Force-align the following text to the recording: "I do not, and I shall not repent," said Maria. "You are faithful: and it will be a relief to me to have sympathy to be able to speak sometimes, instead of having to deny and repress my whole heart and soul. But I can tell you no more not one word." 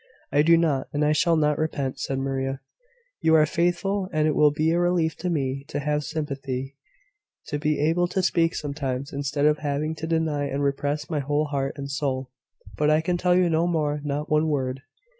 "I 0.31 0.41
do 0.41 0.57
not, 0.57 0.87
and 0.93 1.05
I 1.05 1.11
shall 1.11 1.35
not 1.35 1.59
repent," 1.59 1.99
said 1.99 2.17
Maria. 2.17 2.59
"You 3.21 3.35
are 3.35 3.45
faithful: 3.45 4.09
and 4.11 4.27
it 4.27 4.33
will 4.35 4.49
be 4.49 4.71
a 4.71 4.79
relief 4.79 5.15
to 5.17 5.29
me 5.29 5.63
to 5.67 5.77
have 5.79 6.03
sympathy 6.03 6.75
to 7.49 7.59
be 7.59 7.79
able 7.79 8.07
to 8.07 8.23
speak 8.23 8.55
sometimes, 8.55 9.13
instead 9.13 9.45
of 9.45 9.59
having 9.59 9.93
to 9.97 10.07
deny 10.07 10.45
and 10.45 10.63
repress 10.63 11.07
my 11.07 11.19
whole 11.19 11.45
heart 11.45 11.73
and 11.77 11.91
soul. 11.91 12.31
But 12.77 12.89
I 12.89 13.01
can 13.01 13.15
tell 13.17 13.35
you 13.35 13.47
no 13.47 13.67
more 13.67 14.01
not 14.03 14.27
one 14.27 14.47
word." 14.49 14.81